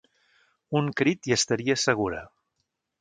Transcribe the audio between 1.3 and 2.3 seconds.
i estaria segura.